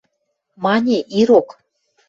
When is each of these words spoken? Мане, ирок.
Мане, 0.63 0.97
ирок. 1.21 1.49